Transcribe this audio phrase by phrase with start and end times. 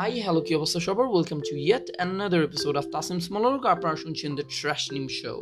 [0.00, 4.30] Hi hello কি অবস্থা সবার welcome to yet another episode of Tasim স্মলক আপনারা শুনছেন
[4.38, 5.34] দ্য ট্র্যাশ নিম শো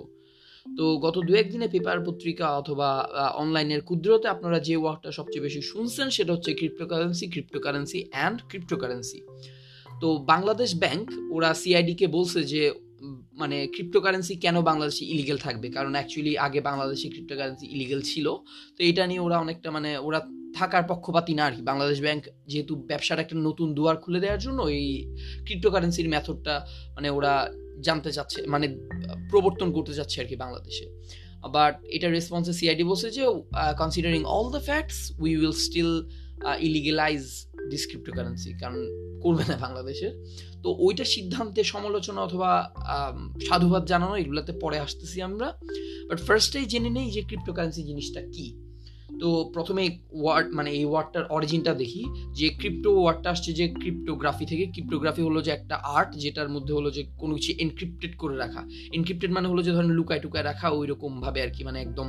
[0.78, 2.88] তো গত দু একদিনে পেপার পত্রিকা অথবা
[3.42, 9.20] অনলাইনের ক্ষুদ্রতে আপনারা যে ওয়ার্ডটা সবচেয়ে বেশি শুনছেন, সেটা হচ্ছে ক্রিপ্টোকারেন্সি ক্রিপ্টোকারেন্সি অ্যান্ড ক্রিপ্টোকারেন্সি
[10.00, 12.62] তো বাংলাদেশ ব্যাংক ওরা সিআইডিকে বলছে যে
[13.32, 15.68] মানে ক্রিপ্টোকারেন্সি কেন বাংলাদেশে ইলিগেল থাকবে?
[15.76, 18.26] কারণ অ্যাকচুয়ালি আগে বাংলাদেশে ক্রিপ্টোকারেন্সি ইলিগেল ছিল।
[18.76, 20.20] তো এটা নিয়ে ওরা অনেকটা মানে ওরা
[20.58, 24.60] থাকার পক্ষপাতি না আর কি বাংলাদেশ ব্যাংক যেহেতু ব্যবসার একটা নতুন দুয়ার খুলে দেওয়ার জন্য
[24.78, 24.88] এই
[25.46, 26.54] ক্রিপ্টোকারেন্সির মেথডটা
[26.96, 27.34] মানে ওরা
[27.86, 28.66] জানতে চাচ্ছে মানে
[29.30, 30.86] প্রবর্তন করতে চাচ্ছে আর কি বাংলাদেশে।
[31.56, 33.22] বাট এটা রেসপন্সে সিআইডি বলছে যে
[33.80, 35.92] considering all the facts we will still
[36.66, 37.22] illegalize
[37.72, 38.80] this cryptocurrency কারণ
[39.24, 40.12] করবে না বাংলাদেশের
[40.62, 42.50] তো ওইটা সিদ্ধান্তে সমালোচনা অথবা
[43.48, 45.48] সাধুবাদ জানানো, এগুলোতে পরে আসতেছি আমরা।
[46.08, 48.46] বাট ফার্স্টেই জেনে নেই যে ক্রিপ্টোকারেন্সি জিনিসটা কী।
[49.20, 49.82] তো প্রথমে
[50.12, 52.02] ওয়ার্ড মানে এই ওয়ার্ডটার অরিজিনটা দেখি,
[52.32, 56.90] যে ক্রিপ্টো ওয়ার্ডটা আসছে যে ক্রিপ্টোগ্রাফি থেকে। ক্রিপ্টোগ্রাফি হলো যে একটা আর্ট যেটার মধ্যে হলো
[56.90, 60.86] যে কোনো কিছু এনক্রিপ্টেড করে রাখা। এনক্রিপ্টেড মানে হলো যে ধরেন লুকায় টুকায় রাখা ওই
[60.86, 62.08] রকমভাবে আর কি মানে একদম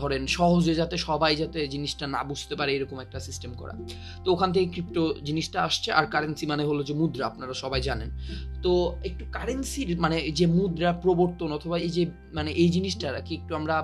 [0.00, 3.74] ধরেন সহজে যাতে সবাই যাতে জিনিসটা না বুঝতে পারে এরকম একটা সিস্টেম করা।
[4.24, 8.10] তো ওখান থেকে ক্রিপ্টো জিনিসটা আসছে, আর কারেন্সি মানে হলো যে মুদ্রা, আপনারা সবাই জানেন।
[8.64, 8.72] তো
[9.08, 12.02] একটু কারেন্সির মানে যে মুদ্রা প্রবর্তন অথবা এই যে
[12.36, 13.76] মানে এই জিনিসটা আর কি, একটু আমরা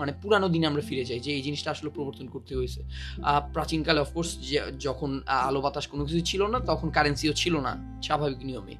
[0.00, 2.80] মানে পুরানো দিনে আমরা ফিরে যাই যে এই জিনিসটা আসলে প্রবর্তন করতে হয়েছে।
[3.54, 4.30] প্রাচীনকালে অফকোর্স
[4.86, 5.10] যখন
[5.48, 7.72] আলো বাতাস কোনো কিছু ছিল না, তখন কারেন্সিও ছিল না,
[8.06, 8.74] স্বাভাবিক নিয়মে।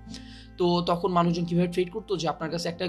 [0.59, 2.87] তো তখন মানুষজন কীভাবে ট্রেড করতো যে আপনার কাছে একটা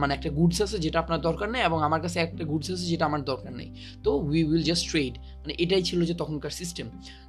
[0.00, 3.04] মানে একটা গুডস আছে যেটা আপনার দরকার নেই এবং আমার কাছে একটা গুডস আছে যেটা
[3.10, 3.68] আমার দরকার নেই।
[4.04, 6.86] তো উই উইল জাস্ট ট্রেড মানে এটাই ছিল যে তখনকার সিস্টেম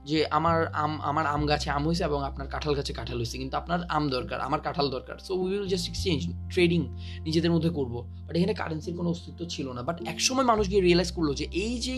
[0.09, 3.55] যে আমার আম আমার আম গাছে আম হয়েছে এবং আপনার কাঁঠাল গাছে কাঁঠাল হয়েছে, কিন্তু
[3.61, 6.21] আপনার আম দরকার, আমার কাঁঠাল দরকার। So we will just exchange
[6.53, 6.81] trading
[7.25, 7.93] নিজেদের মধ্যে করব।
[8.27, 11.73] বাট এখানে কারেন্সির কোনো অস্তিত্ব ছিল না। বাট একসময় মানুষ গিয়ে রিয়েলাইজ করল যে এই
[11.85, 11.95] যে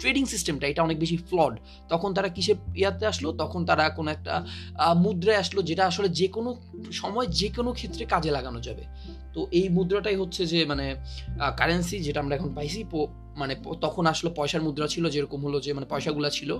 [0.00, 1.54] ট্রেডিং সিস্টেমটা এটা অনেক বেশি ফ্লড
[1.92, 3.28] তখন তারা কিসে ইয়াতে আসলো?
[3.42, 4.34] তখন তারা কোনো একটা
[5.04, 6.50] মুদ্রায় আসলো যেটা আসলে যে কোনো
[7.00, 8.84] সময় যে কোনো ক্ষেত্রে কাজে লাগানো যাবে।
[9.34, 10.96] তো এই মুদ্রাটাই হচ্ছে যে মানে
[11.56, 12.84] কারেন্সি যেটা আমরা এখন পাইছি
[13.36, 16.58] মানে তখন আসলো পয়সার মুদ্রা ছিল, যেরকম হলো যে মানে পয়সাগুলো ছিল।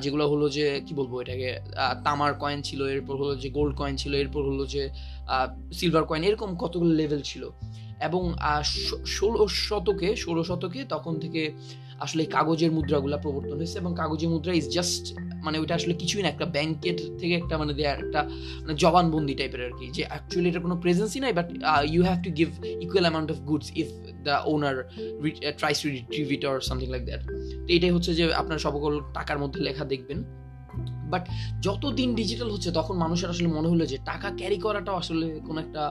[0.00, 1.60] যেগুলো হলো যে, কি বলব এটাকে
[2.04, 4.90] তামার কয়েন ছিল, এরপর হলো যে গোল্ড কয়েন ছিল, এরপর হলো যে
[5.72, 7.50] সিলভার কয়েন এরকম কতগুলো লেভেল ছিল।
[8.00, 8.22] এবং
[9.06, 11.52] ষোলো শতকে ষোলো শতকে তখন থেকে
[12.04, 15.04] আসলে কাগজের মুদ্রাগুলো প্রবর্তন হয়েছে এবং কাগজের মুদ্রা ইজ জাস্ট
[15.46, 18.20] মানে ওইটা আসলে কিছুই না, একটা ব্যাংকের থেকে একটা মানে দেয়ার একটা
[18.62, 21.48] মানে জবানবন্দি টাইপের আর কি, যে অ্যাকচুয়ালি এটা কোনো প্রেজেন্সই নাই but
[21.94, 22.48] you have to give
[22.84, 23.88] equal amount of goods if
[24.26, 24.76] the owner
[25.60, 27.22] tries to retrieve it or something like that
[27.64, 30.18] তো এটাই হচ্ছে যে আপনার সকল টাকার মধ্যে লেখা দেখবেন।
[31.12, 31.22] বাট
[31.66, 35.58] যত দিন ডিজিটাল হচ্ছে, তখন মানুষের আসলে মনে হলো যে টাকা ক্যারি করাটাও আসলে কোনো
[35.64, 35.82] একটা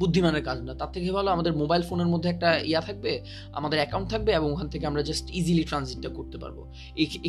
[0.00, 3.12] বুদ্ধিমানের কাজ না। তার থেকে ভালো আমাদের মোবাইল ফোনের মধ্যে একটা ইয়া থাকবে,
[3.58, 6.58] আমাদের অ্যাকাউন্ট থাকবে এবং ওখান থেকে আমরা জাস্ট ইজিলি ট্রানজিটটা করতে পারব।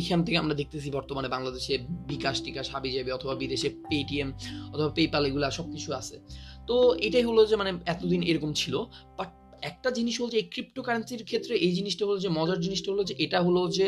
[0.00, 1.74] এখান থেকে আমরা দেখতেছি বর্তমানে বাংলাদেশে
[2.12, 4.28] বিকাশ টিকাশ হাবি যাবে অথবা বিদেশে পেটিএম
[4.74, 6.16] অথবা পেপাল এগুলো সব কিছু আছে।
[6.68, 6.74] তো
[7.06, 8.74] এটাই হলো যে মানে এতদিন এরকম ছিল।
[9.18, 9.30] বাট
[9.70, 13.14] একটা জিনিস হলো যে এই ক্রিপ্টোকারেন্সির ক্ষেত্রে এই জিনিসটা হলো যে মজার জিনিসটা হলো যে
[13.24, 13.86] এটা হলো যে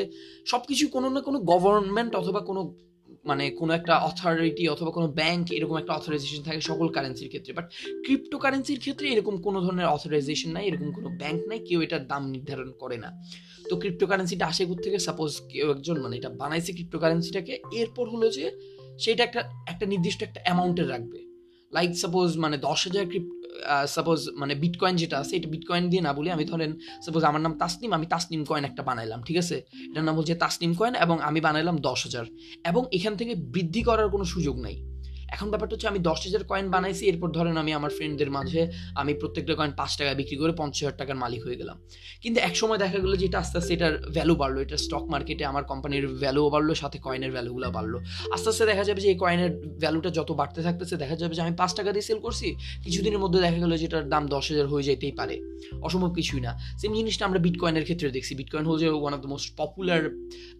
[0.52, 2.60] সব কিছু কোনো না কোনো গভর্নমেন্ট অথবা কোনো
[3.26, 7.72] মানে কোনো একটা অথরিটি অথবা কোনো ব্যাংক এরকম একটা অথরাইজেশন থাকে সকল কারেন্সির ক্ষেত্রে। বাট
[8.04, 12.30] ক্রিপ্টো কারেন্সির ক্ষেত্রে এরকম কোনো ধরনের অথরাইজেশন নাই, এরকম কোনো ব্যাংক নাই, কেউ এটার দাম
[12.30, 13.22] নির্ধারণ করে না।
[13.70, 18.30] তো ক্রিপ্টো কারেন্সিটা আসে থেকে সাপোজ কেউ একজন মানে এটা বানাইছে ক্রিপ্টো কারেন্সিটাকে এরপর হলো
[18.30, 18.50] যে
[18.98, 21.18] সেটা একটা একটা নির্দিষ্ট একটা অ্যামাউন্টের রাখবে।
[21.72, 23.33] লাইক সাপোজ মানে দশ হাজার ক্রিপ্ট
[23.86, 27.58] সাপোজ মানে বিটকয়েন যেটা আছে, এটা বিটকয়েন দিয়ে না বলি আমি ধরেন সাপোজ আমার নাম
[27.58, 29.56] তাসনিম, আমি তাসনিম কয়েন একটা বানাইলাম, ঠিক আছে?
[29.90, 32.24] এটার নাম হচ্ছে তাসনিম কয়েন এবং আমি বানাইলাম দশ হাজার।
[32.64, 34.93] এবং এখান থেকে বৃদ্ধি করার কোনো সুযোগ নাই।
[35.34, 38.62] এখন ব্যাপারটা হচ্ছে আমি দশ হাজার কয়েন বানাইছি, এরপর ধরেন আমি আমার ফ্রেন্ডদের মাঝে
[39.00, 41.76] আমি প্রত্যেকটা কয়েন পাঁচ টাকা বিক্রি করে পঞ্চাশ হাজার টাকার মালিক হয়ে গেলাম।
[42.22, 45.44] কিন্তু এক সময় দেখা গেলো যে এটা আস্তে আস্তে এটার ভ্যালু বাড়লো, এটা স্টক মার্কেটে
[45.52, 47.98] আমার কোম্পানির ভ্যালুও বাড়লো, সাথে কয়েনের ভ্যালুগুলো বাড়লো।
[48.34, 49.50] আস্তে আস্তে দেখা যাবে যে এই কয়েনের
[49.82, 52.48] ভ্যালুটা যত বাড়তে থাকতেছে, দেখা যাবে যে আমি পাঁচ টাকা দিয়ে সেল করছি,
[52.84, 55.34] কিছুদিনের মধ্যে দেখা গেলো যে এটার দাম দশ হাজার হয়ে যেতেই পারে।
[55.86, 59.30] অসম্ভব কিছুই না। সেম জিনিসটা আমরা বিটকয়েনের ক্ষেত্রে দেখছি। বিটকয়েন হল যে one of the
[59.34, 60.02] most popular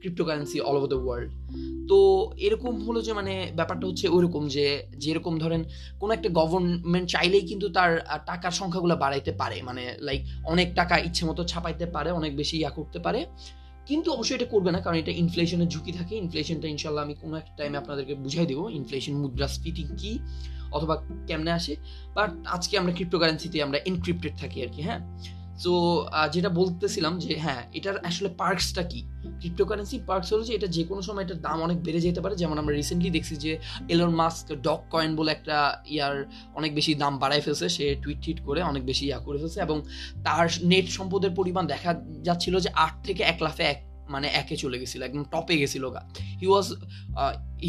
[0.00, 1.30] cryptocurrency all over the world
[1.90, 1.98] তো
[2.46, 4.63] এরকম হলো যে মানে ব্যাপারটা হচ্ছে ওইরকম যে
[5.02, 5.60] যেরকম ধরেন
[6.00, 7.90] কোনো একটা গভর্নমেন্ট চাইলেই কিন্তু তার
[8.26, 12.70] টাকার সংখ্যাগুলো বাড়াইতে পারে। মানে লাইক অনেক টাকা ইচ্ছে মতো ছাপাইতে পারে, অনেক বেশি ইয়া
[12.70, 13.20] করতে পারে।
[13.86, 17.52] কিন্তু অবশ্যই এটা করবে না, কারণ এটা ইনফ্লেশনের ঝুঁকি থাকে। ইনফ্লেশনটা ইনশাল্লাহ আমি কোনো একটা
[17.58, 20.12] টাইমে আপনাদেরকে বুঝাই দেবো ইনফ্লেশন মুদ্রাস্ফীতি কী
[20.76, 20.94] অথবা
[21.28, 21.72] কেমনে আসে।
[22.14, 25.00] বাট আজকে আমরা ক্রিপ্টোকারেন্সিতে আমরা এনক্রিপ্টেড থাকি আর কি হ্যাঁ?
[25.62, 25.72] সো
[26.34, 29.00] যেটা বলতেছিলাম যে হ্যাঁ এটার আসলে পার্কসটা কি?
[29.40, 32.56] ক্রিপ্টোকারেন্সি পার্কস হলো যে, এটা যে কোনো সময় এটার দাম অনেক বেড়ে যেতে পারে। যেমন
[32.62, 33.52] আমরা রিসেন্টলি দেখছি যে
[33.94, 35.56] এলন মাস্ক ডক কয়েন বলে একটা
[35.94, 36.14] ইয়ার
[36.58, 39.76] অনেক বেশি দাম বাড়ায় ফেলছে। সে টুইট টুইট করে অনেক বেশি ইয়া করে ফেলছে এবং
[40.26, 41.90] তার নেট সম্পদের পরিমাণ দেখা
[42.26, 43.80] যাচ্ছিল যে, আট থেকে এক লাফে এক
[44.14, 46.02] মানে একে চলে গেছিল, একদম টপে গেছিল গা।
[46.40, 46.66] He was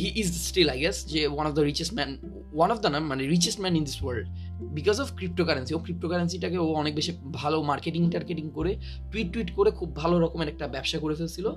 [0.02, 2.10] he is still I guess যে one of the richest man
[2.58, 4.26] one of the নাম মানে richest man in this world
[4.62, 8.76] because of cryptocurrency ও ক্রিপ্টোকারেন্সিটাকে ও অনেক বেশি ভালো মার্কেটিং টার্কেটিং করে
[9.12, 11.52] টুইট টুইট করে খুব ভালো রকমের একটা ব্যবসা করে ফেলছিল।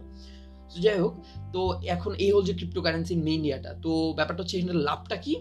[0.81, 1.15] যাই হোক,
[1.53, 5.35] তো এখন এই হল যে ক্রিপ্টোকারেন্সির মেইন ইয়াটা তো ব্যাপারটা হচ্ছে এখানে লাভটা কি?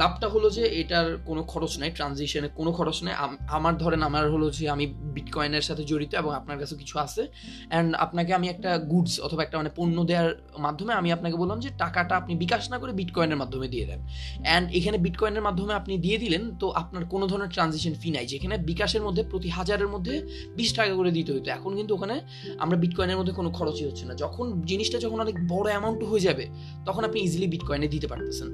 [0.00, 3.14] লাভটা হলো যে এটার কোনো খরচ নাই ট্রানজিশনে কোনো খরচ নেই।
[3.58, 7.22] আমার ধরেন আমার হলো যে আমি বিটকয়েনের সাথে জড়িত এবং আপনার কাছে কিছু আছে।
[7.70, 11.70] অ্যান্ড আপনাকে আমি একটা গুডস অথবা একটা মানে পণ্য দেওয়ার মাধ্যমে আমি আপনাকে বললাম যে
[11.82, 14.00] টাকাটা আপনি বিকাশ না করে বিটকয়েনের মাধ্যমে দিয়ে দেন।
[14.46, 18.54] অ্যান্ড এখানে বিটকয়েনের মাধ্যমে আপনি দিয়ে দিলেন, তো আপনার কোনো ধরনের ট্রানজিশন ফি নাই। যেখানে
[18.70, 20.14] বিকাশের মধ্যে প্রতি হাজারের মধ্যে
[20.56, 22.16] বিশ টাকা করে দিতে হতো এখন কিন্তু ওখানে
[22.58, 26.44] আমরা বিটকয়েনের মধ্যে কোনো খরচই হচ্ছে না। যখন জিনিসটা যখন অনেক বড় অ্যামাউন্ট হয়ে যাবে,
[26.84, 28.50] তখন আপনি ইজিলি বিটকয়েনে দিতে পারতেছেন।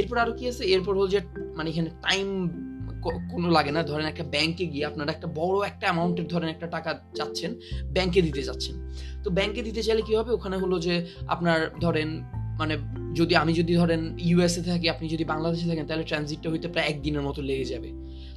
[0.00, 0.62] এরপর আরও কি আছে?
[0.74, 1.20] এরপর হল যে
[1.56, 2.28] মানে এখানে টাইম
[3.30, 6.90] কোনো লাগে না। ধরেন একটা ব্যাংকে গিয়ে আপনারা একটা বড় একটা অ্যামাউন্টের ধরেন একটা টাকা
[7.14, 7.54] চাচ্ছেন
[7.92, 8.74] ব্যাংকে দিতে যাচ্ছেন
[9.22, 10.30] তো ব্যাংকে দিতে চাইলে কি হবে?
[10.32, 10.94] ওখানে হলো যে
[11.26, 12.08] আপনার ধরেন
[12.58, 12.74] মানে
[13.14, 17.22] যদি আমি যদি ধরেন ইউএসএ থাকি, আপনি যদি বাংলাদেশে থাকেন, তাহলে ট্রানজিটটা হইতে প্রায় একদিনের
[17.22, 17.90] মতো লেগে যাবে।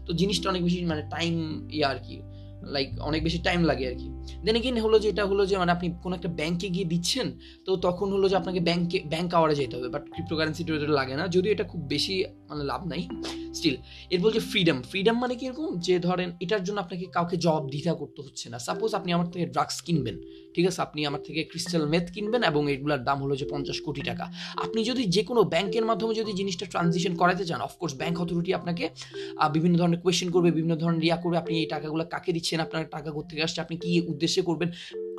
[0.05, 2.21] তো জিনিসটা অনেক বেশি মানে টাইম ইয়ে আর কি।
[2.65, 4.09] লাইক অনেক বেশি টাইম লাগে আর কি
[4.43, 7.75] দেন এগেন হলো যে, এটা হলো যে মানে আপনি কোনো একটা ব্যাংকে গিয়ে দিচ্ছেন, তো
[7.75, 11.63] তখন হলো যে, আপনাকে ব্যাংকে ব্যাংক আওয়ারে যেতে হবে। বাট ক্রিপ্টোকারেন্সিটা লাগে না, যদিও এটা
[11.63, 13.07] খুব বেশি মানে লাভ নাই।
[13.53, 13.75] স্টিল
[14.09, 18.21] এর বলছে ফ্রিডম ফ্রিডম মানে কীরকম যে ধরেন, এটার জন্য আপনাকে কাউকে জবাব দ্বিধা করতে
[18.21, 20.21] হচ্ছে না। সাপোজ আপনি আমার থেকে ড্রাগস কিনবেন।
[20.55, 24.01] ঠিক আছে, আপনি আমার থেকে ক্রিস্টাল মেথ কিনবেন এবং এগুলোর দাম হলো যে পঞ্চাশ কোটি
[24.09, 24.25] টাকা।
[24.65, 28.85] আপনি যদি যে কোনো ব্যাংকের মাধ্যমে যদি জিনিসটা ট্রানজিশন করাতে চান অফকোর্স ব্যাংক অথরিটি আপনাকে
[29.55, 33.09] বিভিন্ন ধরনের কোয়েশ্চেন করবে, বিভিন্ন ধরনের ইয়া করবে, আপনি এই টাকাগুলো কাকে দিচ্ছেন, আপনার টাকা
[33.29, 34.69] থেকে আসছে, আপনি কি উদ্দেশ্যে করবেন,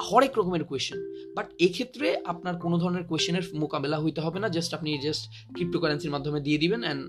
[0.09, 0.99] হরেক রকমের কোয়েশ্চেন
[1.37, 5.23] বাট এক্ষেত্রে আপনার কোনো ধরনের কোয়েশ্চেনের মোকাবেলা হইতে হবে না জাস্ট আপনি জাস্ট
[5.57, 7.03] ক্রিপ্টোকারেন্সির মাধ্যমে দিয়ে দিবেন অ্যান্ড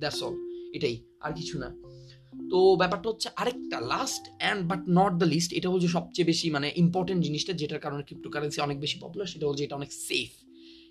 [0.00, 0.34] দ্যাটস অল
[0.76, 1.68] এটাই, আর কিছু না।
[2.52, 6.72] তো ব্যাপারটা হচ্ছে আরেকটা last and but not the least এটা হচ্ছে সবচেয়ে বেশি মানে
[6.76, 10.28] ইম্পর্টেন্ট জিনিসটা যেটার কারণে ক্রিপ্টোকারেন্সি অনেক বেশি পপুলার সেটা হচ্ছে এটা অনেক সেফ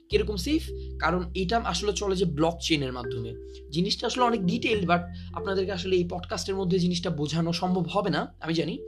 [0.10, 0.62] কীরকম সেফ
[1.00, 3.32] কারণ এটা আসলে চলে যে ব্লক চেনের মাধ্যমে।
[3.72, 5.02] জিনিসটা আসলে অনেক ডিটেইল বাট
[5.34, 8.80] আপনাদেরকে আসলে এই পডকাস্টের মধ্যে জিনিসটা বোঝানো সম্ভব হবে না, আমি জানি।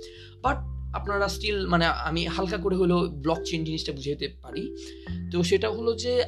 [0.41, 0.57] বাট
[0.95, 4.75] আপনারা স্টিল মানে আমি হালকা করে হলেও ব্লক চেন জিনিসটা বুঝাইতে পারি।
[5.31, 6.23] তো সেটা হলো যে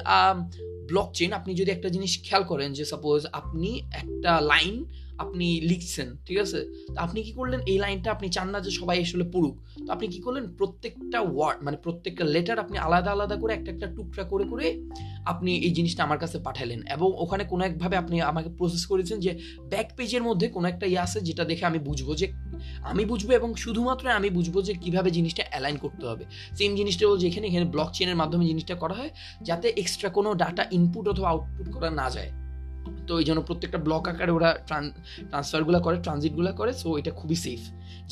[0.88, 4.84] ব্লক চেন আপনি যদি একটা জিনিস খেয়াল করেন যে সাপোজ আপনি একটা লাইন
[5.18, 6.60] আপনি লিখছেন, ঠিক আছে?
[6.86, 7.60] তো আপনি কি করলেন?
[7.66, 10.44] এই লাইনটা আপনি চান না যে সবাই আসলে পড়ুক। তো আপনি কি করলেন?
[10.58, 14.88] প্রত্যেকটা ওয়ার্ড মানে প্রত্যেকটা লেটার আপনি আলাদা আলাদা করে একটা একটা টুকরা করে করে
[15.24, 19.38] আপনি এই জিনিসটা আমার কাছে পাঠালেন। এবং ওখানে কোনো একভাবে আপনি আমাকে প্রসেস করেছেন যে
[19.68, 22.32] ব্যাক পেজের মধ্যে কোনো একটা ইয়ে আছে যেটা দেখে আমি বুঝব যে,
[22.82, 26.24] আমি বুঝব এবং শুধুমাত্র আমি বুঝব যে কীভাবে জিনিসটা অ্যালাইন করতে হবে।
[26.54, 29.10] সেম জিনিসটা হল যেখানে, এখানে ব্লক চেনের মাধ্যমে জিনিসটা করা হয়,
[29.42, 32.45] যাতে এক্সট্রা কোনো ডাটা ইনপুট অথবা আউটপুট করা না যায়।
[33.06, 34.50] তো এই জন্য প্রত্যেকটা ব্লক আকারে ওরা
[35.30, 37.62] ট্রান্সফারগুলো করে ট্রানজিটগুলো করে সো এটা খুবই সেফ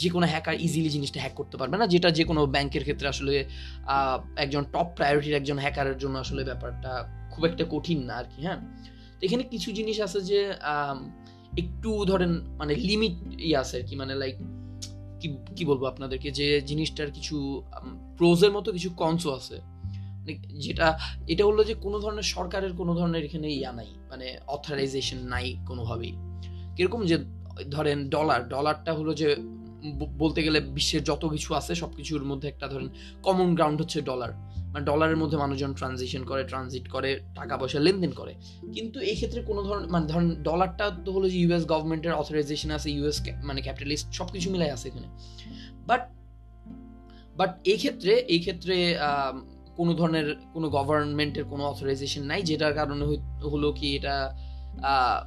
[0.00, 3.35] যে কোনো হ্যাকার ইজিলি জিনিসটা হ্যাক করতে পারবে না, যেটা যে কোনো ব্যাংকের ক্ষেত্রে আসলে
[4.37, 6.93] একজন টপ প্রায়োরিটির একজন হ্যাকারের জন্য আসলে ব্যাপারটা
[7.32, 8.61] খুব একটা কঠিন না আর কি হ্যাঁ?
[9.19, 10.41] তো এখানে কিছু জিনিস আছে যে
[11.59, 13.17] একটু ধরেন মানে লিমিট
[13.49, 14.37] ইয়ে আছে আর কি মানে লাইক
[15.21, 16.29] কি কি বলব আপনাদেরকে?
[16.31, 17.37] যে জিনিসটার কিছু
[18.19, 19.56] প্রোজের মতো কিছু কনসও আছে।
[20.65, 20.87] যেটা,
[21.32, 26.12] এটা হলো যে কোনো ধরনের সরকারের কোনো ধরনের এখানে ইয়া নাই মানে অথরাইজেশন নাই কোনোভাবেই।
[26.76, 27.17] কীরকম যে,
[27.71, 29.29] ধরেন ডলার ডলারটা হলো যে
[30.23, 32.88] বলতে গেলে বিশ্বের যত কিছু আছে সব কিছুর মধ্যে একটা ধরেন
[33.23, 34.33] কমন গ্রাউন্ড হচ্ছে ডলার
[34.73, 38.33] মানে ডলারের মধ্যে মানুষজন ট্রানজিশন করে ট্রানজিট করে, টাকা পয়সা লেনদেন করে।
[38.75, 42.88] কিন্তু এই ক্ষেত্রে কোনো ধরনের মানে ধরেন ডলারটা তো হলো যে ইউএস গভর্নমেন্টের অথরাইজেশন আছে
[42.97, 45.09] ইউএস মানে ক্যাপিটালিস্ট সব কিছু মিলাই আছে এখানে।
[45.87, 46.02] বাট
[47.37, 48.76] বাট এই ক্ষেত্রে এই ক্ষেত্রে
[49.76, 53.04] কোনো ধরনের কোনো গভর্নমেন্টের কোনো অথরাইজেশন নাই, যেটার কারণে
[53.45, 54.14] হলো কি এটা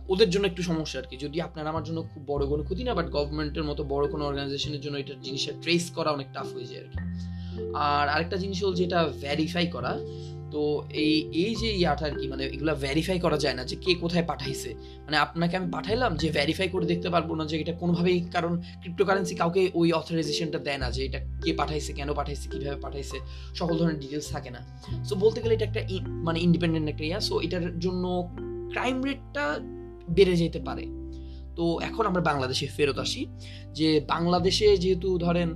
[0.07, 2.93] ওদের জন্য একটু সমস্যা আর কি যদি আপনার আমার জন্য খুব বড় কোনো ক্ষতি না
[2.93, 6.81] বাট গভর্নমেন্টের মতো বড় কোনো অর্গানাইজেশনের জন্য এটা জিনিসটা ট্রেস করা অনেক টাফ হয়ে যায়
[6.81, 6.97] আর কি
[7.73, 9.91] আর আরেকটা জিনিস হল যেটা ভ্যারিফাই করা
[10.53, 10.61] তো
[11.03, 14.25] এই এই যে ইয়াটা আর কি মানে এগুলো ভ্যারিফাই করা যায় না যে কে কোথায়
[14.31, 14.69] পাঠাইছে।
[15.05, 19.33] মানে আপনাকে আমি পাঠাইলাম যে ভ্যারিফাই করে দেখতে পারব না যে এটা কোনোভাবেই, কারণ ক্রিপ্টোকারেন্সি
[19.41, 23.17] কাউকে ওই অথরাইজেশনটা দেয় না যে এটা কে পাঠাইছে, কেন পাঠাইছে, কীভাবে পাঠাইছে,
[23.59, 24.61] সকল ধরনের ডিটেলস থাকে না।
[25.07, 25.81] সো বলতে গেলে এটা একটা
[26.27, 28.03] মানে ইন্ডিপেন্ডেন্ট একটা ইয়া সো এটার জন্য
[28.73, 29.43] ক্রাইম রেটটা
[30.15, 30.83] বেড়ে যেতে পারে।
[31.57, 33.21] তো এখন আমরা বাংলাদেশে ফেরত আসি,
[33.77, 35.49] যে বাংলাদেশে যেহেতু ধরেন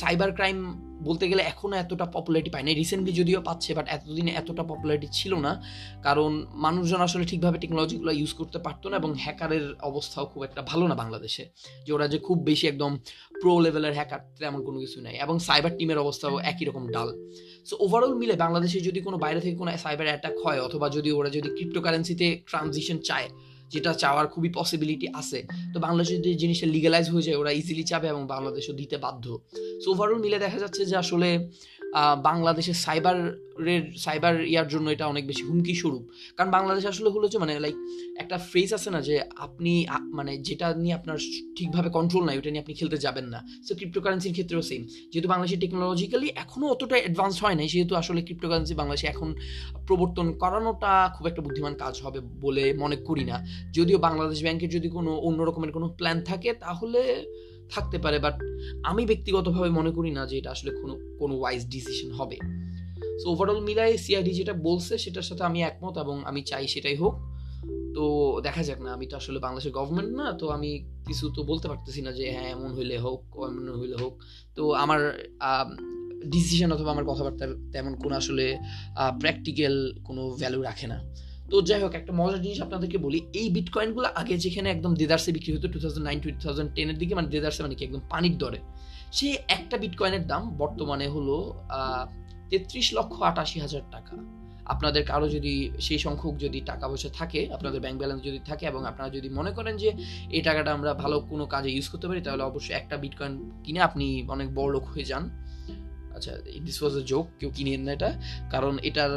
[0.00, 0.58] সাইবার ক্রাইম
[1.02, 5.32] বলতে গেলে এখনও এতটা পপুলারিটি পায় না রিসেন্টলি যদিও পাচ্ছে বাট এতদিনে এতটা পপুলারিটি ছিল
[5.34, 5.52] না।
[6.02, 10.88] কারণ মানুষজন আসলে ঠিকভাবে টেকনোলজিগুলো ইউজ করতে পারতো না এবং হ্যাকারের অবস্থাও খুব একটা ভালো
[10.88, 11.44] না বাংলাদেশে।
[11.86, 12.98] যে ওরা যে খুব বেশি একদম
[13.40, 17.08] প্রো লেভেলের হ্যাকার তেমন কোনো কিছু নাই। এবং সাইবার টিমের অবস্থাও একই রকম ডাল
[17.66, 21.30] সো ওভারঅল মিলে বাংলাদেশে যদি কোনো বাইরে থেকে কোনো সাইবার অ্যাটাক হয় অথবা যদি ওরা
[21.30, 23.28] যদি ক্রিপ্টোকারেন্সিতে ট্রানজিশন চায়
[23.72, 25.38] যেটা চাওয়ার খুবই পসিবিলিটি আছে।
[25.74, 29.24] তো বাংলাদেশে যদি জিনিসটা লিগালাইজ হয়ে যায়, ওরা ইজিলি চাবে এবং বাংলাদেশও দিতে বাধ্য।
[29.82, 31.28] সো ওভারঅল মিলে দেখা যাচ্ছে যে আসলে
[32.28, 36.04] বাংলাদেশের সাইবারের সাইবার ইয়ার জন্য এটা অনেক বেশি হুমকি স্বরূপ।
[36.36, 37.76] কারণ বাংলাদেশ আসলে হলো যে মানে লাইক
[38.22, 39.14] একটা ফ্রেজ আছে না যে
[39.46, 39.72] আপনি
[40.18, 41.18] মানে যেটা নিয়ে আপনার
[41.56, 45.60] ঠিকভাবে কন্ট্রোল নাই ওটা নিয়ে আপনি খেলতে যাবেন না। সো ক্রিপ্টোকারেন্সির ক্ষেত্রেও সেম যেহেতু বাংলাদেশের
[45.60, 49.28] টেকনোলজিক্যালি এখনও অতটা অ্যাডভান্স হয় নাই, সেহেতু আসলে ক্রিপ্টোকারেন্সি বাংলাদেশে এখন
[49.86, 53.36] প্রবর্তন করানোটা খুব একটা বুদ্ধিমান কাজ হবে বলে মনে করি না।
[53.72, 57.00] যদিও বাংলাদেশ ব্যাংকের যদি কোনো অন্য রকমের কোনো প্ল্যান থাকে, তাহলে
[57.72, 58.36] থাকতে পারে বাট
[58.90, 62.38] আমি ব্যক্তিগতভাবে মনে করি না যে এটা আসলে কোনো কোনো ওয়াইজ ডিসিশন হবে।
[63.20, 67.14] সো ওভারঅল মিলাই সিআইডি যেটা বলছে, সেটার সাথে আমি একমত এবং আমি চাই সেটাই হোক।
[67.96, 68.04] তো
[68.46, 70.70] দেখা যাক না, আমি তো আসলে বাংলাদেশের গভর্নমেন্ট না, তো আমি
[71.08, 74.14] কিছু তো বলতে পারতেছি না যে হ্যাঁ এমন হইলে হোক, এমন হইলে হোক।
[74.56, 75.00] তো আমার
[76.34, 78.44] ডিসিশন অথবা আমার কথাবার্তার তেমন কোনো আসলে
[79.22, 79.74] প্র্যাকটিক্যাল
[80.06, 80.98] কোনো ভ্যালু রাখে না।
[81.52, 85.50] তো যাই হোক, একটা মজার জিনিস আপনাদেরকে বলি, এই বিটকয়েনগুলো আগে যেখানে একদম দেদার্সে বিক্রি
[85.56, 88.58] হতো two thousand nine two thousand টেনের দিকে মানে দেদার্সে মানে কি, একদম পানির দরে,
[89.16, 91.36] সে একটা বিটকয়েনের দাম বর্তমানে হলো
[92.50, 94.16] তেত্রিশ লক্ষ আটাশি হাজার টাকা।
[94.72, 95.54] আপনাদের কারও যদি
[95.86, 99.50] সেই সংখ্যক যদি টাকা পয়সা থাকে, আপনাদের ব্যাংক ব্যালেন্স যদি থাকে এবং আপনারা যদি মনে
[99.56, 99.88] করেন যে
[100.36, 104.06] এই টাকাটা আমরা ভালো কোনো কাজে ইউজ করতে পারি, তাহলে অবশ্যই একটা বিটকয়েন কিনে আপনি
[104.34, 105.24] অনেক বড় লোক হয়ে যান।
[106.22, 106.36] আচ্ছা
[106.66, 108.10] দিস ওয়াজ এ জোক কেউ কিনে না এটা।
[108.54, 109.12] কারণ এটার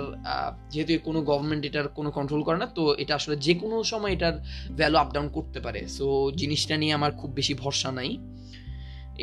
[0.74, 4.36] যেহেতু কোনো গভর্নমেন্ট এটার কোনো কন্ট্রোল করে না, তো এটা আসলে যে কোনো সময় এটার
[4.80, 6.06] ভ্যালু আপ ডাউন করতে পারে। সো
[6.40, 8.10] জিনিসটা নিয়ে আমার খুব বেশি ভরসা নাই।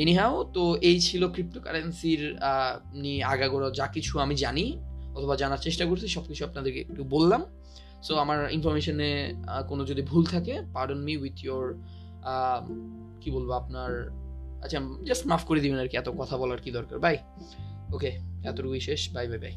[0.03, 2.23] এনিহাও তো এই ছিল ক্রিপ্টোকারেন্সির
[3.03, 4.67] নিয়ে আগাগোড়া যা কিছু আমি জানি
[5.17, 7.43] অথবা জানার চেষ্টা করছি সব কিছু আপনাদেরকে একটু বললাম।
[8.07, 9.11] সো আমার ইনফরমেশনে
[9.71, 11.65] কোনো যদি ভুল থাকে পার্ডন মি উইথ ইয়োর
[13.23, 13.91] কি বলব আপনার
[14.65, 16.97] আচ্ছা জাস্ট মাফ করে দিবেন আর কি, এত কথা বলার কি দরকার?
[17.05, 17.17] বাই
[17.93, 18.11] ওকে
[18.45, 19.55] এতটুকুই শেষ বাই বাই বাই